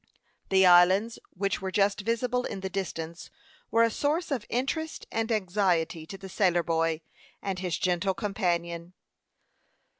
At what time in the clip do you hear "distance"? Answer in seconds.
2.71-3.29